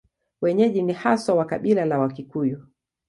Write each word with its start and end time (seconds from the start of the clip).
Wenyeji 0.41 0.81
ni 0.81 0.93
haswa 0.93 1.35
wa 1.35 1.45
kabila 1.45 1.85
la 1.85 1.99
Wakikuyu. 1.99 2.63